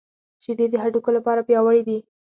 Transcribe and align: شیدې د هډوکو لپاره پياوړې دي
شیدې 0.43 0.65
د 0.69 0.75
هډوکو 0.83 1.09
لپاره 1.17 1.45
پياوړې 1.47 1.81
دي 1.87 1.97